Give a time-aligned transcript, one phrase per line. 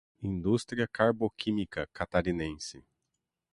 [0.23, 2.83] Indústria Carboquímica Catarinense